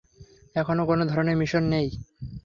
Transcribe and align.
এখানে 0.55 0.81
কোনো 0.85 1.03
ধরনের 1.11 1.35
মিশন 1.41 1.63
নেই। 1.73 1.87